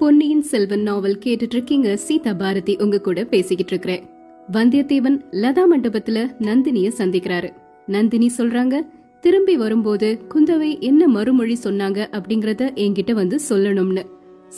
பொன்னியின் 0.00 0.42
செல்வன் 0.42 0.82
நாவல் 0.82 1.18
கேட்டுட்டு 1.24 1.48
இருக்கீங்க 1.50 1.96
சீதா 1.96 2.32
பாரதி 2.32 2.76
உங்க 2.78 3.00
கூட 3.00 3.24
பேசிக்கிட்டு 3.24 3.72
இருக்கிறேன் 3.72 4.08
வந்தியத்தேவன் 4.52 5.20
லதா 5.30 5.62
மண்டபத்துல 5.72 6.30
நந்தினிய 6.38 6.90
சந்திக்கிறாரு. 6.98 7.52
நந்தினி 7.86 8.30
சொல்றாங்க 8.36 8.86
திரும்பி 9.20 9.56
வரும்போது 9.56 10.18
குந்தவை 10.34 10.78
என்ன 10.78 11.08
மறுமொழி 11.08 11.56
சொன்னாங்க 11.62 12.06
அப்படிங்கறத 12.12 12.70
என்கிட்ட 12.74 13.12
வந்து 13.12 13.38
சொல்லணும்னு. 13.48 14.04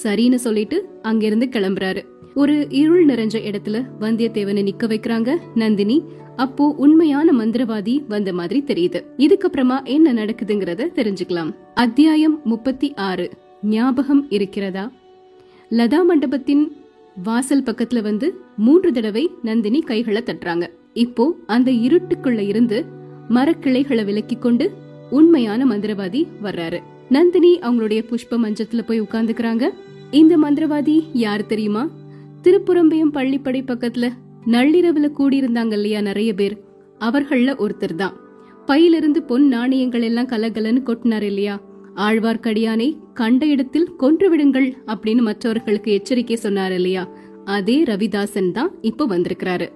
சரின்னு 0.02 0.34
சொல்லிட்டு 0.34 0.88
அங்கிருந்து 1.02 1.46
கிளம்புறாரு. 1.46 2.04
ஒரு 2.34 2.66
இருள் 2.70 3.06
நிறைஞ்ச 3.06 3.38
இடத்துல 3.50 3.84
வந்தியத்தேவனை 4.00 4.62
நிக்க 4.62 4.86
வைக்கிறாங்க 4.86 5.36
நந்தினி. 5.54 6.02
அப்போ 6.36 6.74
உண்மையான 6.78 7.44
மந்திரவாதி 7.44 8.02
வந்த 8.08 8.32
மாதிரி 8.32 8.64
தெரியுது. 8.66 9.04
இதுக்கப்புறமா 9.16 9.84
என்ன 9.84 10.12
நடக்குதுங்கறத 10.12 10.88
தெரிஞ்சுக்கலாம். 10.94 11.54
அத்தியாயம் 11.74 12.40
முப்பத்தி 12.44 12.94
ஆறு. 12.94 13.30
ஞாபகம் 13.62 14.26
இருக்கிறதா? 14.30 14.90
லதா 15.72 16.04
மண்டபத்தின் 16.04 16.76
வாசல் 17.24 17.62
பக்கத்துல 17.62 18.02
வந்து 18.02 18.40
மூன்று 18.56 18.92
தடவை 18.92 19.30
நந்தினி 19.42 19.80
கைகளை 19.80 20.22
தட்டுறாங்க. 20.26 20.66
இப்போ 20.92 21.36
அந்த 21.46 21.70
இருட்டுக்குள்ள 21.70 22.38
இருந்து 22.38 22.84
மரக்கிளைகளை 23.28 24.04
விலக்கி 24.04 24.36
கொண்டு 24.36 24.72
உண்மையான 25.10 25.64
மந்திரவாதி 25.64 26.26
வர்றாரு. 26.42 26.78
நந்தினி 27.08 27.58
அவங்களுடைய 27.58 28.04
புஷ்ப 28.10 28.30
மஞ்சத்துல 28.30 28.82
போய் 28.86 29.00
உட்கார்ந்துக்கிறாங்க. 29.00 29.68
இந்த 30.10 30.38
மந்திரவாதி 30.38 31.02
யார் 31.12 31.46
தெரியுமா? 31.46 31.88
திருப்புறம்பயம் 32.42 33.12
பள்ளிப்படை 33.12 33.62
பக்கத்துல 33.62 34.10
நள்ளிரவுல 34.46 35.10
கூடியிருந்தாங்க 35.18 35.72
இல்லையா 35.72 36.00
நிறைய 36.00 36.34
பேர்? 36.34 36.62
அவர்கள்ல 37.00 37.66
ஒருத்தர் 37.66 37.94
தான். 37.94 38.16
பையிலிருந்து 38.66 39.22
பொன் 39.22 39.48
நாணயங்கள் 39.48 40.02
எல்லாம் 40.02 40.28
கலகலன்னு 40.28 40.82
கொட்டினார் 40.82 41.22
இல்லையா? 41.22 41.60
ஆழ்வார்க்கடியானை 41.96 42.96
கண்ட 43.12 43.46
இடத்தில் 43.46 43.92
கொன்றுவிடுங்கள் 43.98 44.72
அப்படின்னு 44.86 45.22
மற்றவர்களுக்கு 45.22 45.92
எச்சரிக்கை 45.92 46.36
சொன்னார் 46.36 46.72
இல்லையா? 46.72 47.08
அதே 47.44 47.82
ரவிதாசன் 47.82 48.50
தான் 48.50 48.70
இப்போ 48.80 49.06
வந்திருக்கிறாரு. 49.06 49.68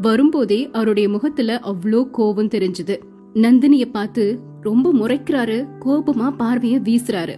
வரும்போதே 0.00 0.68
அவருடைய 0.72 1.08
முகத்துல 1.08 1.60
அவ்வளோ 1.64 2.10
கோபம் 2.10 2.48
தெரிஞ்சது. 2.48 2.96
நந்தினிய 3.34 3.84
பார்த்து 3.92 4.38
ரொம்ப 4.60 4.92
முறைக்கிறாரு 4.92 5.58
கோபமா 5.80 6.28
பார்வைய 6.38 6.76
வீசுறாரு. 6.88 7.36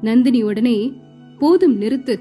நந்தினி 0.00 0.42
உடனே 0.42 0.92
போதும் 1.38 1.80
நிறுத்து. 1.80 2.14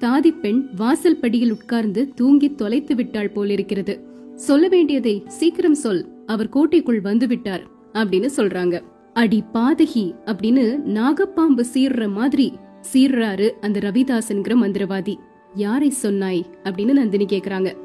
தாதி 0.00 0.30
பெண் 0.40 0.60
வாசல் 0.76 1.20
படியில் 1.20 1.50
உட்கார்ந்து 1.50 2.12
தூங்கி 2.14 2.54
தொலைத்து 2.54 2.94
விட்டாள் 2.94 3.30
போலிருக்கிறது 3.30 3.94
சொல்ல 4.34 4.68
வேண்டியதை 4.68 5.22
சீக்கிரம் 5.26 5.74
சொல். 5.74 6.02
அவர் 6.26 6.48
கோட்டைக்குள் 6.48 7.00
வந்து 7.00 7.26
விட்டார் 7.26 7.64
அப்படின்னு 7.92 8.28
சொல்றாங்க. 8.36 8.82
அடி 9.18 9.42
பாதகி 9.54 10.14
அப்படின்னு 10.26 10.80
நாகப்பாம்பு 10.86 11.64
சீர்ற 11.74 12.10
மாதிரி 12.10 12.52
சீர்றாரு 12.92 13.50
அந்த 13.50 13.78
ரவிதாசன்கிற 13.80 14.54
மந்திரவாதி. 14.54 15.16
யாரை 15.54 15.90
சொன்னாய்? 15.90 16.46
அப்படின்னு 16.64 16.92
நந்தினி 16.92 17.24
கேக்குறாங்க. 17.24 17.76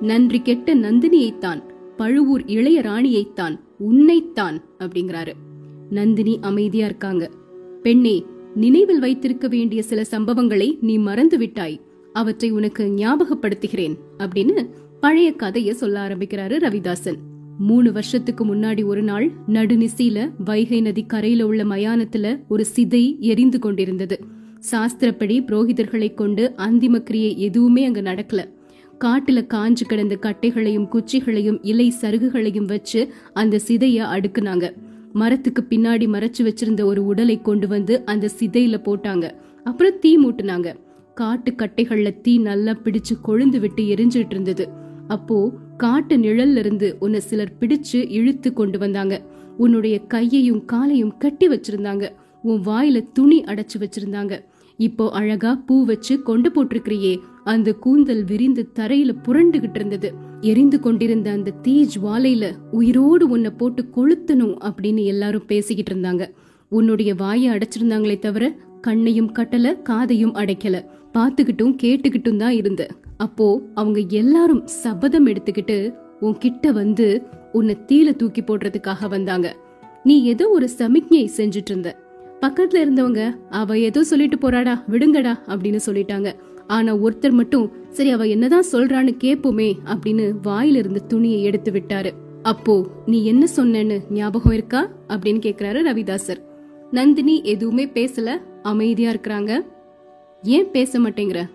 நன்றி 0.00 0.42
கெட்ட 0.42 0.74
நந்தினியைத்தான் 0.74 1.62
பழுவூர் 1.96 2.46
இளைய 2.46 2.80
ராணியைத்தான் 2.80 3.60
உன்னைத்தான் 3.78 4.60
அப்படிங்கிறாரு. 4.78 5.32
நந்தினி 5.90 6.38
அமைதியா 6.40 6.84
இருக்காங்க. 6.84 7.30
பெண்ணே 7.82 8.24
நினைவில் 8.54 8.98
வைத்திருக்க 8.98 9.48
வேண்டிய 9.48 9.82
சில 9.82 10.04
சம்பவங்களை 10.10 10.78
நீ 10.80 10.98
மறந்து 10.98 11.38
விட்டாய் 11.38 11.80
அவற்றை 12.12 12.50
உனக்கு 12.50 12.94
ஞாபகப்படுத்துகிறேன் 12.96 13.96
அப்படின்னு 14.18 14.68
பழைய 15.00 15.34
கதைய 15.38 15.70
சொல்ல 15.70 16.08
ஆரம்பிக்கிறாரு 16.08 16.58
ரவிதாசன். 16.58 17.27
மூணு 17.58 17.92
வருஷத்துக்கு 17.92 18.54
முன்னாடி 18.54 18.84
ஒரு 18.84 19.02
நாள் 19.02 19.30
நடுநிசையில 19.48 20.30
வைகை 20.44 20.80
நதி 20.80 21.06
கரையில 21.06 21.46
உள்ள 21.46 21.64
மயானத்துல 21.64 22.40
ஒரு 22.48 22.66
சிதை 22.76 23.18
எரிந்து 23.18 23.58
கொண்டிருந்தது. 23.58 24.24
சாஸ்திரப்படி 24.70 25.44
புரோகிதர்களை 25.44 26.14
கொண்டு 26.14 26.52
அந்திம 26.56 26.98
கிரியை 26.98 27.40
எதுவுமே 27.40 27.84
அங்க 27.84 28.02
நடக்கல. 28.02 28.48
காட்டுல 29.04 29.46
காஞ்சு 29.46 29.86
கிடந்த 29.86 30.18
கட்டைகளையும் 30.22 30.88
குச்சிகளையும் 30.88 31.58
இலை 31.62 31.94
சருகுகளையும் 32.00 32.64
வச்சு 32.64 33.12
அந்த 33.32 33.60
சிதைய 33.66 34.04
அடுக்குனாங்க. 34.04 34.72
மரத்துக்கு 35.12 35.66
பின்னாடி 35.68 36.06
மறைச்சு 36.06 36.42
வச்சிருந்த 36.42 36.84
ஒரு 36.84 37.04
உடலை 37.04 37.42
கொண்டு 37.42 37.68
வந்து 37.68 38.04
அந்த 38.04 38.28
சிதையில 38.38 38.80
போட்டாங்க. 38.84 39.30
அப்புறம் 39.64 39.98
தீ 40.00 40.18
மூட்டுனாங்க. 40.18 40.74
காட்டு 41.14 41.52
கட்டைகள்ல 41.52 42.20
தீ 42.20 42.38
நல்லா 42.38 42.72
பிடிச்சு 42.72 43.14
கொழுந்து 43.28 43.58
விட்டு 43.58 43.82
எரிஞ்சிட்டு 43.82 44.30
இருந்தது. 44.30 44.86
அப்போ 45.08 45.52
காட்டு 45.76 46.16
நிழல்ல 46.16 46.56
இருந்து 46.56 46.96
உன்னை 46.98 47.20
சிலர் 47.20 47.56
பிடிச்சு 47.60 48.10
இழுத்து 48.10 48.52
கொண்டு 48.52 48.78
வந்தாங்க. 48.78 49.22
உன்னுடைய 49.56 49.98
கையையும் 50.06 50.64
காலையும் 50.64 51.16
கட்டி 51.16 51.48
வச்சிருந்தாங்க. 51.48 52.08
உன் 52.42 52.60
வாயில 52.60 53.08
துணி 53.12 53.40
அடைச்சு 53.40 53.76
வச்சிருந்தாங்க. 53.78 54.40
இப்போ 54.76 55.10
அழகா 55.10 55.54
பூ 55.66 55.84
வச்சு 55.84 56.22
கொண்டு 56.22 56.50
போட்டிருக்கிறியே. 56.50 57.18
அந்த 57.44 57.72
கூந்தல் 57.72 58.24
விரிந்து 58.24 58.68
தரையில 58.74 59.12
புரண்டுகிட்டு 59.24 59.74
இருந்தது. 59.74 60.14
எரிந்து 60.40 60.80
கொண்டிருந்த 60.80 61.30
அந்த 61.30 61.50
தீ 61.50 61.86
ஜுவாலையில 61.94 62.54
உயிரோடு 62.70 63.28
உன்னை 63.28 63.50
போட்டு 63.50 63.84
கொளுத்தணும் 63.96 64.56
அப்படின்னு 64.68 65.04
எல்லாரும் 65.04 65.46
பேசிக்கிட்டு 65.46 65.94
இருந்தாங்க. 65.94 66.30
உன்னுடைய 66.68 67.14
வாயை 67.14 67.58
அடைச்சிருந்தாங்களே 67.58 68.18
தவிர 68.18 68.56
கண்ணையும் 68.80 69.32
கட்டல 69.32 69.82
காதையும் 69.82 70.34
அடைக்கல. 70.34 70.84
பார்த்துக்கிட்டும் 71.14 71.76
கேட்டுக்கிட்டும் 71.82 72.36
தான் 72.36 72.50
இருந்த. 72.50 72.86
அப்போ 73.16 73.62
அவங்க 73.74 74.00
எல்லாரும் 74.08 74.66
சபதம் 74.66 75.26
எடுத்துக்கிட்டு 75.26 75.94
உன்கிட்ட 76.20 76.68
வந்து 76.72 77.22
உன்னை 77.52 77.76
தீல 77.86 78.16
தூக்கி 78.16 78.40
போடுறதுக்காக 78.40 79.08
வந்தாங்க. 79.08 79.56
நீ 80.04 80.22
ஏதோ 80.22 80.48
ஒரு 80.48 80.68
சமிக்ஞை 80.68 81.30
செஞ்சுட்டு 81.36 81.70
இருந்த 81.70 81.96
பக்கத்துல 82.40 82.80
இருந்தவங்க 82.84 83.36
அவ 83.50 83.78
ஏதோ 83.78 84.04
சொல்லிட்டு 84.04 84.36
போறாடா 84.36 84.74
விடுங்கடா 84.90 85.32
அப்படின்னு 85.46 85.80
சொல்லிட்டாங்க. 85.86 86.34
ஆனா 86.66 86.96
ஒருத்தர் 86.96 87.30
மட்டும் 87.30 87.72
சரி 87.88 88.10
அவ 88.10 88.26
என்னதான் 88.26 88.64
சொல்றான்னு 88.72 89.12
கேப்போமே 89.24 89.72
அப்படின்னு 89.84 90.34
வாயிலிருந்து 90.42 91.06
துணியை 91.06 91.42
எடுத்து 91.42 91.70
விட்டாரு. 91.72 92.10
அப்போ 92.42 92.86
நீ 93.06 93.24
என்ன 93.24 93.46
சொன்னேன்னு 93.56 94.12
ஞாபகம் 94.12 94.52
இருக்கா? 94.52 94.88
அப்படின்னு 95.08 95.40
கேக்குறாரு 95.46 95.80
ரவிதாசர். 95.88 96.40
நந்தினி 96.90 97.42
எதுவுமே 97.42 97.84
பேசல 97.84 98.36
அமைதியா 98.62 99.12
இருக்கிறாங்க. 99.12 99.60
ஏன் 100.42 100.70
பேச 100.70 100.98
மாட்டேங்கிற? 100.98 101.48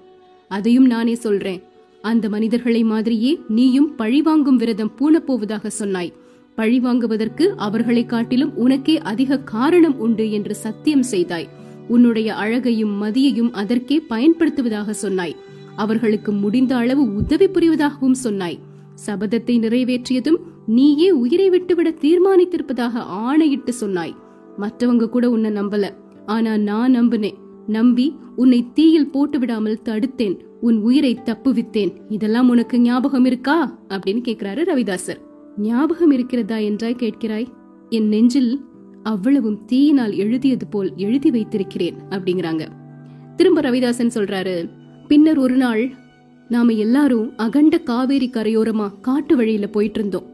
அதையும் 0.48 0.86
நானே 0.86 1.16
சொல்றேன். 1.16 1.64
அந்த 2.02 2.30
மனிதர்களை 2.30 2.84
மாதிரியே 2.84 3.40
நீயும் 3.48 3.96
பழிவாங்கும் 3.96 4.56
விரதம் 4.56 4.92
பூண 4.96 5.20
போவதாக 5.20 5.70
சொன்னாய். 5.70 6.14
பழி 6.56 6.80
வாங்குவதற்கு 6.80 7.54
அவர்களை 7.58 8.06
காட்டிலும் 8.06 8.56
உனக்கே 8.56 8.98
அதிக 9.02 9.40
காரணம் 9.40 10.00
உண்டு 10.00 10.32
என்று 10.32 10.56
சத்தியம் 10.56 11.04
செய்தாய். 11.04 11.48
உன்னுடைய 11.88 12.36
அழகையும் 12.36 13.04
மதியையும் 13.04 13.54
அதற்கே 13.54 14.02
பயன்படுத்துவதாக 14.10 14.90
சொன்னாய். 14.90 15.36
அவர்களுக்கு 15.76 16.32
முடிந்த 16.32 16.76
அளவு 16.76 17.16
உதவி 17.16 17.48
புரிவதாகவும் 17.48 18.12
சொன்னாய். 18.12 18.60
சபதத்தை 19.06 19.60
நிறைவேற்றியதும் 19.60 20.38
நீயே 20.66 21.12
உயிரை 21.12 21.50
விட்டுவிட 21.50 21.90
தீர்மானித்திருப்பதாக 21.90 22.94
ஆணையிட்டு 22.94 23.74
சொன்னாய். 23.74 24.16
மற்றவங்க 24.60 25.10
கூட 25.10 25.30
உன்னை 25.30 25.52
நம்பல. 25.52 25.90
ஆனா 26.26 26.58
நான் 26.58 26.96
நம்பினேன். 26.96 27.42
நம்பி 27.68 28.16
உன்னை 28.36 28.66
தீயில் 28.74 29.12
போட்டு 29.12 29.40
விடாமல் 29.40 29.80
தடுத்தேன். 29.84 30.40
உன் 30.62 30.82
உயிரை 30.82 31.20
தப்புவித்தேன். 31.26 31.96
இதெல்லாம் 32.10 32.50
உனக்கு 32.50 32.80
ஞாபகம் 32.80 33.26
இருக்கா? 33.26 33.80
அப்படின்னு 33.90 34.22
கேக்குறாரு 34.28 34.64
ரவிதாசர். 34.64 35.18
ஞாபகம் 35.58 36.12
இருக்கிறதா 36.12 36.56
என்றாய் 36.56 36.98
கேட்கிறாய்? 36.98 37.48
என் 37.90 38.08
நெஞ்சில் 38.08 38.66
அவ்வளவும் 39.04 39.66
தீயினால் 39.66 40.14
எழுதியது 40.14 40.68
போல் 40.68 40.94
எழுதி 40.96 41.32
வைத்திருக்கிறேன் 41.32 41.96
அப்படிங்கிறாங்க. 42.10 42.68
திரும்ப 43.36 43.62
ரவிதாசன் 43.62 44.10
சொல்றாரு 44.14 44.70
பின்னர் 45.08 45.38
ஒரு 45.38 45.56
நாள் 45.56 45.92
நாம 46.50 46.72
எல்லாரும் 46.72 47.38
அகண்ட 47.38 47.80
காவேரி 47.80 48.30
கரையோரமா 48.30 48.92
காட்டு 49.02 49.36
வழியில 49.36 49.68
போயிட்டு 49.68 50.00
இருந்தோம் 50.00 50.32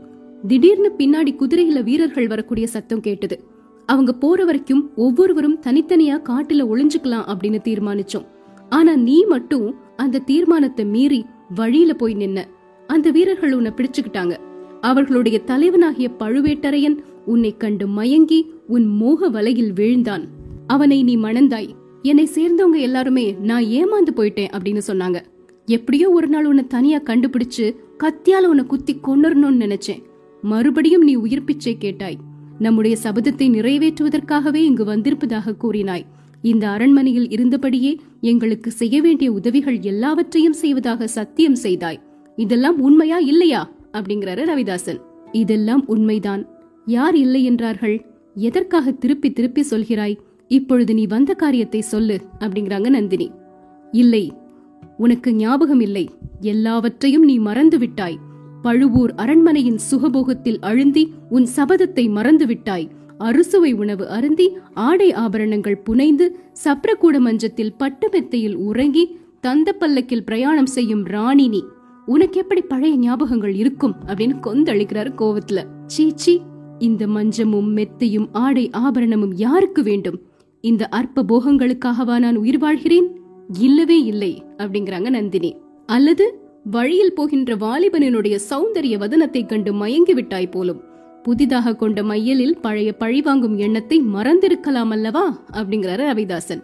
திடீர்னு 0.47 0.91
பின்னாடி 0.97 1.35
குதிரையில 1.39 1.83
வீரர்கள் 1.83 2.27
வரக்கூடிய 2.27 2.67
சத்தம் 2.67 2.99
கேட்டது. 2.99 3.48
அவங்க 3.89 4.13
போற 4.13 4.45
வரைக்கும் 4.45 4.91
ஒவ்வொருவரும் 4.95 5.61
தனித்தனியா 5.61 6.15
காட்டுல 6.29 6.63
ஒளிஞ்சுக்கலாம் 6.71 7.27
அப்படின்னு 7.31 7.59
தீர்மானிச்சோம். 7.67 8.25
ஆனா 8.69 8.95
நீ 8.95 9.25
மட்டும் 9.25 9.75
அந்த 9.95 10.19
தீர்மானத்தை 10.19 10.85
மீறி 10.85 11.25
வழியில 11.55 11.93
போய் 11.93 12.15
நின்ன. 12.15 12.39
அந்த 12.87 13.11
வீரர்கள் 13.11 13.53
உன்னை 13.53 13.71
பிடிச்சுக்கிட்டாங்க. 13.75 14.37
அவர்களுடைய 14.81 15.37
தலைவனாகிய 15.39 16.09
பழுவேட்டரையன் 16.19 16.97
உன்னை 17.25 17.57
கண்டு 17.57 17.87
மயங்கி 17.87 18.39
உன் 18.67 18.87
மோக 18.87 19.29
வலையில் 19.29 19.73
வீழ்ந்தான். 19.73 20.23
அவனை 20.67 21.03
நீ 21.03 21.17
மணந்தாய். 21.17 21.69
என்னை 22.01 22.29
சேர்ந்தவங்க 22.35 22.79
எல்லாருமே 22.79 23.35
நான் 23.41 23.63
ஏமாந்து 23.63 24.11
போயிட்டேன் 24.15 24.53
அப்படின்னு 24.57 24.81
சொன்னாங்க. 24.87 25.19
எப்படியோ 25.65 26.09
ஒரு 26.09 26.27
நாள் 26.27 26.45
உன்னை 26.45 26.67
தனியா 26.67 26.99
கண்டுபிடிச்சு 26.99 27.75
கத்தியால 28.03 28.45
உன்னை 28.53 28.65
குத்தி 28.65 28.93
கொன்னரணும்னு 29.03 29.63
நினைச்சேன். 29.65 30.03
மறுபடியும் 30.41 31.03
நீ 31.03 31.15
உயிர் 31.15 31.43
பிச்சை 31.43 31.77
கேட்டாய். 31.77 32.19
நம்முடைய 32.59 32.97
சபதத்தை 33.03 33.49
நிறைவேற்றுவதற்காகவே 33.49 34.55
இங்கு 34.55 34.83
வந்திருப்பதாக 34.83 35.55
கூறினாய். 35.61 36.05
இந்த 36.41 36.69
அரண்மனையில் 36.69 37.27
இருந்தபடியே 37.27 37.97
எங்களுக்கு 38.21 38.71
செய்ய 38.71 39.01
வேண்டிய 39.01 39.31
உதவிகள் 39.31 39.79
எல்லாவற்றையும் 39.79 40.53
செய்வதாக 40.53 41.07
சத்தியம் 41.07 41.55
செய்தாய். 41.55 41.99
இதெல்லாம் 42.35 42.79
உண்மையா 42.79 43.17
இல்லையா? 43.17 43.71
அப்படிங்கிறாரு 43.93 44.43
ரவிதாசன். 44.45 44.99
இதெல்லாம் 45.31 45.87
உண்மைதான். 45.87 46.47
யார் 46.85 47.15
இல்லை 47.15 47.43
என்றார்கள்? 47.43 48.05
எதற்காக 48.35 48.91
திருப்பி 48.91 49.31
திருப்பி 49.31 49.65
சொல்கிறாய்? 49.69 50.17
இப்பொழுது 50.47 50.93
நீ 50.93 51.05
வந்த 51.05 51.33
காரியத்தை 51.33 51.81
சொல்லு 51.81 52.21
அப்படிங்கிறாங்க 52.39 52.89
நந்தினி. 52.89 53.31
இல்லை 53.91 54.33
உனக்கு 54.97 55.33
ஞாபகம் 55.33 55.79
இல்லை. 55.79 56.09
எல்லாவற்றையும் 56.41 57.23
நீ 57.23 57.37
மறந்து 57.37 57.77
விட்டாய் 57.77 58.19
பழுவூர் 58.61 59.13
அரண்மனையின் 59.15 59.79
சுகபோகத்தில் 59.91 60.59
அழுந்தி 60.61 61.09
உன் 61.29 61.47
சபதத்தை 61.55 62.11
மறந்து 62.11 62.45
விட்டாய் 62.45 62.89
அறுசுவை 63.17 63.73
உணவு 63.73 64.09
அருந்தி 64.09 64.57
ஆடை 64.73 65.13
ஆபரணங்கள் 65.13 65.77
புனைந்து 65.77 66.39
சப்ரக்கூட 66.63 67.19
மஞ்சத்தில் 67.19 67.73
பட்டு 67.73 68.09
மெத்தையில் 68.11 68.55
உறங்கி 68.55 69.17
தந்த 69.41 69.73
பல்லக்கில் 69.73 70.23
பிரயாணம் 70.23 70.65
செய்யும் 70.65 71.05
ராணி 71.05 71.47
நீ. 71.47 71.63
உனக்கு 72.05 72.39
எப்படி 72.39 72.61
பழைய 72.61 72.95
ஞாபகங்கள் 72.97 73.55
இருக்கும் 73.55 73.95
அப்படின்னு 74.07 74.35
கொந்தளிக்கிறாரு 74.43 75.11
கோவத்துல. 75.17 75.63
சீச்சி 75.85 76.41
இந்த 76.79 77.07
மஞ்சமும் 77.07 77.77
மெத்தையும் 77.77 78.27
ஆடை 78.31 78.69
ஆபரணமும் 78.69 79.35
யாருக்கு 79.35 79.83
வேண்டும்? 79.83 80.19
இந்த 80.61 80.87
அற்ப 80.87 81.23
போகங்களுக்காகவா 81.23 82.19
நான் 82.19 82.35
உயிர் 82.35 82.57
வாழ்கிறேன்? 82.57 83.19
இல்லவே 83.59 84.03
இல்லை 84.03 84.43
அப்படிங்கிறாங்க 84.57 85.09
நந்தினி. 85.09 85.55
அல்லது 85.85 86.25
வழியில் 86.71 87.13
போகின்ற 87.13 87.55
வாலிபனினுடைய 87.55 88.39
சௌந்தரிய 88.49 88.97
வதனத்தை 88.97 89.45
கண்டு 89.45 89.73
மயங்கி 89.73 90.13
விட்டாய் 90.13 90.47
போலும். 90.47 90.81
புதிதாக 91.23 91.75
கொண்ட 91.75 92.03
மையலில் 92.03 92.59
பழைய 92.59 92.93
பழிவாங்கும் 92.93 93.57
எண்ணத்தை 93.57 94.01
மறந்திருக்கலாம் 94.01 94.89
அல்லவா? 94.89 95.45
அப்படிங்கிறாரு 95.53 96.03
ரவிதாசன். 96.11 96.63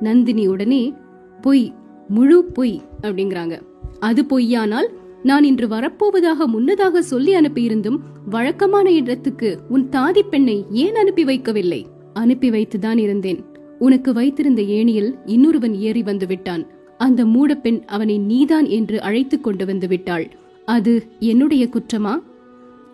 நந்தினி 0.00 0.46
உடனே 0.46 0.94
பொய் 1.40 1.74
முழு 2.08 2.44
பொய் 2.44 2.82
அப்படிங்கிறாங்க. 3.02 3.60
அது 4.00 4.22
பொய்யானால் 4.22 4.88
நான் 5.22 5.44
இன்று 5.44 5.66
வரப்போவதாக 5.66 6.46
முன்னதாக 6.46 7.02
சொல்லி 7.02 7.34
அனுப்பியிருந்தும் 7.34 7.98
வழக்கமான 8.28 8.92
இடத்துக்கு 8.92 9.58
உன் 9.68 9.88
தாதி 9.88 10.20
பெண்ணை 10.30 10.64
ஏன் 10.70 10.94
அனுப்பி 10.94 11.24
வைக்கவில்லை? 11.24 11.84
அனுப்பி 12.12 12.50
வைத்துதான் 12.50 12.98
இருந்தேன். 12.98 13.44
உனக்கு 13.78 14.12
வைத்திருந்த 14.12 14.62
ஏணியில் 14.62 15.14
இன்னொருவன் 15.26 15.74
ஏறி 15.74 16.02
வந்து 16.02 16.26
விட்டான். 16.26 16.73
அந்த 16.98 17.24
மூடப்பெண் 17.24 17.84
அவனை 17.84 18.18
நீதான் 18.18 18.66
என்று 18.66 19.02
அழைத்து 19.02 19.40
கொண்டு 19.40 19.66
வந்து 19.66 19.88
விட்டாள். 19.88 20.36
அது 20.64 21.06
என்னுடைய 21.20 21.68
குற்றமா? 21.72 22.22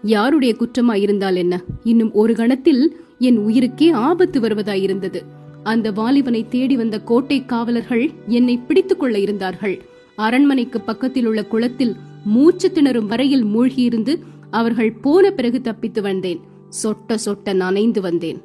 யாருடைய 0.02 0.55
குற்றமா 0.55 0.94
இருந்தால் 0.94 1.37
என்ன? 1.37 1.62
இன்னும் 1.85 2.12
ஒரு 2.12 2.35
கணத்தில் 2.35 2.97
என் 3.19 3.38
உயிருக்கே 3.38 3.93
ஆபத்து 3.93 4.41
வருவதாயிருந்தது. 4.41 5.23
அந்த 5.62 5.93
வாலிபனை 5.93 6.49
தேடி 6.49 6.76
வந்த 6.76 7.00
கோட்டை 7.00 7.47
காவலர்கள் 7.47 8.11
என்னை 8.26 8.56
பிடித்துக் 8.56 9.00
கொள்ள 9.00 9.19
இருந்தார்கள். 9.19 9.82
அரண்மனைக்கு 10.17 10.81
பக்கத்தில் 10.81 11.26
உள்ள 11.26 11.44
குளத்தில் 11.44 11.97
மூச்சு 12.25 12.73
திணறும் 12.73 13.06
வரையில் 13.06 13.44
மூழ்கியிருந்து 13.44 14.19
அவர்கள் 14.50 14.93
போன 14.93 15.31
பிறகு 15.31 15.61
தப்பித்து 15.61 16.02
வந்தேன். 16.02 16.41
சொட்ட 16.82 17.17
சொட்ட 17.25 17.55
நனைந்து 17.55 18.00
வந்தேன். 18.00 18.41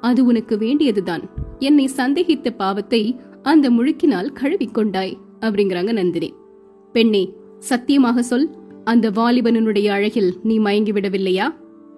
அது 0.00 0.24
உனக்கு 0.24 0.58
வேண்டியதுதான். 0.58 1.22
என்னை 1.58 1.90
சந்தேகித்த 1.96 2.50
பாவத்தை 2.50 3.20
அந்த 3.42 3.70
முழுக்கினால் 3.70 4.34
கழுவிக்கொண்டாய் 4.40 5.14
அப்படிங்கிறாங்க 5.40 5.92
நந்தினி. 5.92 6.34
பெண்ணே 6.92 7.32
சத்தியமாக 7.58 8.22
சொல் 8.22 8.48
அந்த 8.84 9.10
வாலிபனனுடைய 9.10 9.86
அழகில் 9.88 10.34
நீ 10.42 10.58
மயங்கி 10.58 10.92
விடவில்லையா 10.92 11.54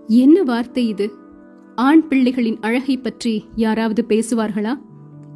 என்ன 0.06 0.42
வார்த்தை 0.42 0.88
இது? 0.88 1.10
ஆண் 1.74 2.02
பிள்ளைகளின் 2.10 2.58
அழகை 2.60 2.96
பற்றி 2.96 3.44
யாராவது 3.56 4.04
பேசுவார்களா? 4.08 4.78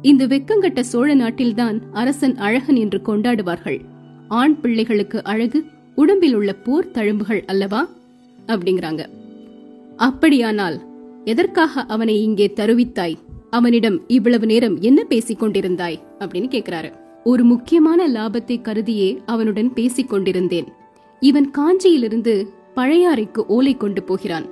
இந்த 0.01 0.27
வெக்கங்கட்ட 0.27 0.79
சோழ 0.79 1.15
நாட்டில்தான் 1.15 1.81
அரசன் 1.91 2.37
அழகன் 2.37 2.75
என்று 2.75 2.99
கொண்டாடுவார்கள். 3.05 3.79
ஆண் 4.27 4.59
பிள்ளைகளுக்கு 4.59 5.23
அழகு 5.23 5.63
உடம்பில் 5.95 6.33
உள்ள 6.33 6.53
போர் 6.53 6.91
தழும்புகள் 6.91 7.45
அல்லவா? 7.45 7.89
அப்படிங்கிறாங்க. 8.47 9.05
அப்படியானால் 9.97 10.77
எதற்காக 11.23 11.81
அவனை 11.81 12.23
இங்கே 12.23 12.53
தருவித்தாய்? 12.55 13.17
அவனிடம் 13.49 14.07
இவ்வளவு 14.07 14.45
நேரம் 14.45 14.79
என்ன 14.79 15.03
பேசிக் 15.03 15.43
கொண்டிருந்தாய்? 15.43 15.99
அப்படின்னு 16.19 16.47
கேக்குறாரு. 16.47 16.93
ஒரு 17.23 17.43
முக்கியமான 17.43 18.07
லாபத்தை 18.07 18.61
கருதியே 18.61 19.21
அவனுடன் 19.25 19.73
பேசிக் 19.73 20.09
கொண்டிருந்தேன். 20.09 20.65
இவன் 21.19 21.51
காஞ்சியிலிருந்து 21.57 22.47
பழையாறைக்கு 22.75 23.37
ஓலை 23.37 23.77
கொண்டு 23.77 24.03
போகிறான். 24.03 24.45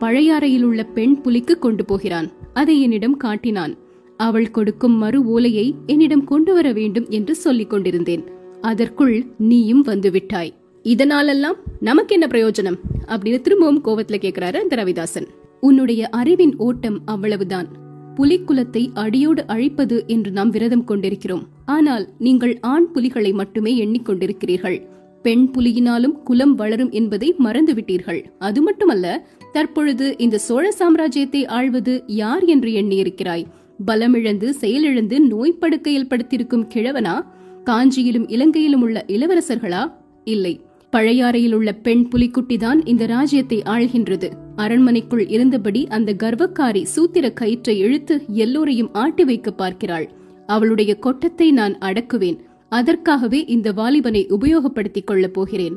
பழையாறையில் 0.00 0.62
உள்ள 0.62 0.84
பெண் 0.84 1.20
புலிக்கு 1.20 1.58
கொண்டு 1.58 1.84
போகிறான். 1.84 2.30
அதை 2.52 2.80
என்னிடம் 2.80 3.16
காட்டினான். 3.16 3.76
அவள் 4.16 4.50
கொடுக்கும் 4.50 4.92
மறு 4.92 5.24
ஓலையை 5.24 5.74
என்னிடம் 5.86 6.24
கொண்டு 6.24 6.54
வர 6.54 6.72
வேண்டும் 6.72 7.06
என்று 7.08 7.34
சொல்லிக் 7.34 7.70
கொண்டிருந்தேன். 7.70 8.24
அதற்குள் 8.60 9.26
நீயும் 9.38 9.82
வந்து 9.82 10.10
விட்டாய். 10.10 10.54
இதனாலெல்லாம் 10.82 11.54
நமக்கு 11.80 12.12
என்ன 12.12 12.26
பிரயோஜனம்? 12.26 12.78
அப்படின்னு 13.06 13.40
திரும்பவும் 13.40 13.84
கோவத்துல 13.84 14.18
கேக்குறாரு 14.20 14.56
அந்த 14.56 14.76
ரவிதாசன். 14.76 15.26
உன்னுடைய 15.60 16.08
அறிவின் 16.08 16.56
ஓட்டம் 16.56 17.00
அவ்வளவுதான். 17.04 17.83
புலிக்குலத்தை 18.16 18.90
அடியோடு 18.94 19.46
அழிப்பது 19.46 20.04
என்று 20.06 20.30
நாம் 20.30 20.50
விரதம் 20.50 20.84
கொண்டிருக்கிறோம். 20.84 21.46
ஆனால் 21.66 22.08
நீங்கள் 22.18 22.58
ஆண் 22.60 22.92
புலிகளை 22.92 23.32
மட்டுமே 23.32 23.86
எண்ணிக்கொண்டிருக்கிறீர்கள் 23.86 24.78
பெண் 25.22 25.50
புலியினாலும் 25.58 26.14
குலம் 26.22 26.54
வளரும் 26.54 26.90
என்பதை 26.90 27.34
மறந்துவிட்டீர்கள். 27.44 28.24
அது 28.38 28.62
மட்டுமல்ல 28.62 29.26
தற்பொழுது 29.52 30.18
இந்த 30.18 30.38
சோழ 30.38 30.74
சாம்ராஜ்யத்தை 30.78 31.46
ஆழ்வது 31.46 32.02
யார் 32.06 32.44
என்று 32.44 32.70
எண்ணியிருக்கிறாய்? 32.70 33.44
பலமிழந்து 33.86 34.50
செயலிழந்து 34.50 35.20
நோய் 35.20 35.52
படுக்கையில் 35.52 36.06
படுத்திருக்கும் 36.06 36.68
கிழவனா? 36.74 37.24
காஞ்சியிலும் 37.64 38.28
இலங்கையிலும் 38.28 38.82
உள்ள 38.82 39.04
இளவரசர்களா? 39.08 39.92
இல்லை. 40.24 40.60
பழையாறையில் 40.92 41.54
உள்ள 41.54 41.72
பெண் 41.72 42.08
புலிக்குட்டிதான் 42.10 42.80
இந்த 42.84 43.06
ராஜ்யத்தை 43.06 43.62
ஆழ்கின்றது 43.64 44.28
அரண்மனைக்குள் 44.56 45.28
இருந்தபடி 45.28 45.86
அந்த 45.86 46.12
கர்வக்காரி 46.12 46.82
சூத்திர 46.82 47.32
கயிற்றை 47.32 47.78
இழுத்து 47.78 48.22
எல்லோரையும் 48.28 48.94
ஆட்டி 48.94 49.24
வைக்க 49.24 49.50
பார்க்கிறாள். 49.50 50.10
அவளுடைய 50.46 50.94
கொட்டத்தை 50.94 51.52
நான் 51.52 51.78
அடக்குவேன். 51.78 52.38
அதற்காகவே 52.68 53.44
இந்த 53.44 53.72
வாலிபனை 53.72 54.26
உபயோகப்படுத்திக் 54.26 55.04
கொள்ளப் 55.04 55.34
போகிறேன். 55.34 55.76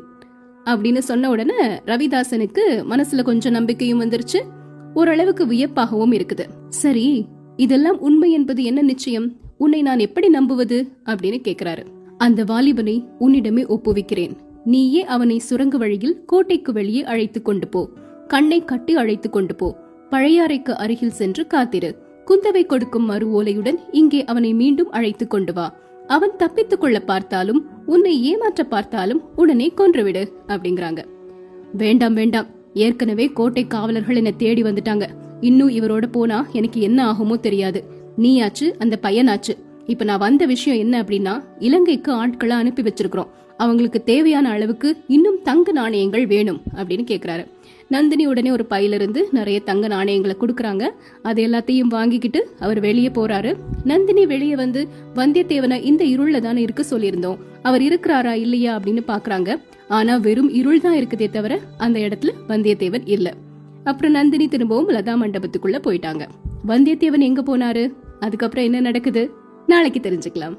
அப்படின்னு 0.65 0.97
சொன்ன 0.97 1.29
உடனே 1.29 1.53
ரவிதாசனுக்கு 1.63 2.83
மனசுல 2.89 3.23
கொஞ்சம் 3.23 3.51
நம்பிக்கையும் 3.51 4.01
வந்துருச்சு. 4.01 4.41
ஓரளவுக்கு 4.93 5.45
வியப்பாகவும் 5.45 6.11
இருக்குது. 6.11 6.45
சரி 6.69 7.25
இதெல்லாம் 7.55 7.99
உண்மை 7.99 8.31
என்பது 8.31 8.63
என்ன 8.63 8.81
நிச்சயம்? 8.81 9.35
உன்னை 9.57 9.81
நான் 9.81 9.99
எப்படி 9.99 10.27
நம்புவது? 10.27 10.87
அப்படின்னு 11.05 11.41
கேக்குறாரு. 11.47 11.85
அந்த 12.17 12.43
வாலிபனை 12.43 13.05
உன்னிடமே 13.19 13.65
ஒப்புவிக்கிறேன். 13.65 14.31
நீயே 14.65 15.05
அவனை 15.05 15.37
சுரங்க 15.37 15.77
வழியில் 15.77 16.25
கோட்டைக்கு 16.25 16.73
வெளியே 16.73 17.03
அழைத்து 17.03 17.41
கொண்டு 17.41 17.67
போ. 17.67 17.89
கண்ணை 18.27 18.65
கட்டி 18.65 18.95
அழைத்து 18.95 19.29
கொண்டு 19.29 19.55
போ. 19.55 19.75
பழையாறைக்கு 20.11 20.71
அருகில் 20.71 21.17
சென்று 21.19 21.47
காத்திரு. 21.47 21.97
குந்தவை 22.25 22.65
கொடுக்கும் 22.65 23.05
மறு 23.05 23.41
ஓலையுடன் 23.41 23.77
இங்கே 23.91 24.25
அவனை 24.25 24.53
மீண்டும் 24.53 24.91
அழைத்து 24.91 25.27
கொண்டு 25.27 25.53
வா. 25.53 25.75
அவன் 26.07 26.35
தப்பித்துக் 26.37 26.81
கொள்ள 26.81 26.99
பார்த்தாலும் 26.99 27.65
உன்னை 27.85 28.23
ஏமாற்ற 28.23 28.63
பார்த்தாலும் 28.63 29.21
உடனே 29.35 29.73
கொன்றுவிடு 29.77 30.31
அப்படிங்கிறாங்க. 30.47 31.05
வேண்டாம் 31.73 32.13
வேண்டாம். 32.13 32.45
ஏற்கனவே 32.73 33.27
கோட்டை 33.27 33.67
காவலர்கள் 33.67 34.15
என்ன 34.15 34.31
தேடி 34.31 34.61
வந்துட்டாங்க. 34.61 35.07
இன்னும் 35.41 35.69
இவரோட 35.69 36.05
போனா 36.11 36.47
எனக்கு 36.51 36.81
என்ன 36.81 37.11
ஆகுமோ 37.11 37.39
தெரியாது. 37.39 37.83
நீயாச்சு 38.17 38.67
அந்த 38.79 38.99
பையனாச்சு. 39.01 39.53
இப்ப 39.85 40.03
நான் 40.03 40.17
வந்த 40.17 40.45
விஷயம் 40.45 40.79
என்ன 40.79 41.03
அப்படின்னா 41.03 41.43
இலங்கைக்கு 41.59 42.11
ஆட்களை 42.11 42.55
அனுப்பி 42.55 42.81
வச்சிருக்கிறோம். 42.81 43.27
அவங்களுக்கு 43.57 44.03
தேவையான 44.03 44.49
அளவுக்கு 44.49 44.97
இன்னும் 45.07 45.41
தங்க 45.43 45.71
நாணயங்கள் 45.71 46.25
வேணும் 46.27 46.61
அப்படின்னு 46.75 47.05
கேக்குறாரு. 47.11 47.45
நந்தினி 47.89 48.25
உடனே 48.25 48.51
ஒரு 48.51 48.65
பையிலிருந்து 48.65 49.27
நிறைய 49.31 49.59
தங்க 49.59 49.87
நாணயங்களை 49.87 50.35
கொடுக்குறாங்க. 50.39 50.89
அது 51.21 51.47
எல்லாத்தையும் 51.47 51.79
வாங்கிக்கிட்டு 51.79 52.49
அவர் 52.59 52.79
வெளியே 52.79 53.07
போறாரு. 53.07 53.55
நந்தினி 53.83 54.25
வெளியே 54.25 54.55
வந்து 54.55 54.87
வந்தியத்தேவனை 55.15 55.83
இந்த 55.83 56.03
இருள்ல 56.03 56.39
தானே 56.39 56.61
இருக்க 56.61 56.83
சொல்லியிருந்தோம். 56.89 57.37
அவர் 57.61 57.81
இருக்கிறாரா 57.81 58.31
இல்லையா 58.31 58.79
அப்படின்னு 58.79 59.01
பாக்குறாங்க. 59.07 59.61
ஆனா 59.87 60.17
வெறும் 60.17 60.49
இருள் 60.49 60.81
தான் 60.81 60.95
இருக்குதே 60.95 61.29
தவிர 61.29 61.59
அந்த 61.77 61.99
இடத்துல 61.99 62.29
வந்தியத்தேவன் 62.47 63.01
இல்ல. 63.05 63.33
அப்புறம் 63.83 64.11
நந்தினி 64.11 64.47
திரும்பவும் 64.47 64.89
லதா 64.89 65.19
மண்டபத்துக்குள்ள 65.21 65.77
போயிட்டாங்க. 65.79 66.27
வந்தியத்தேவன் 66.67 67.19
எங்க 67.19 67.41
போனாரு? 67.41 67.93
அதுக்கப்புறம் 68.19 68.65
என்ன 68.65 68.79
நடக்குது? 68.79 69.31
நாளைக்கு 69.67 69.99
தெரிஞ்சுக்கலாம். 69.99 70.57